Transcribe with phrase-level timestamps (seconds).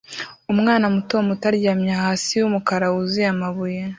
[0.53, 3.81] Umwana muto muto aryamye hasi yumukara wuzuye amabuye